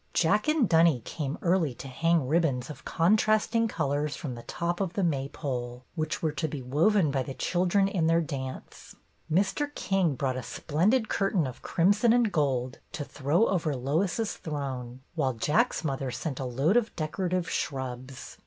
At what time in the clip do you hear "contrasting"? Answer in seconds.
2.83-3.67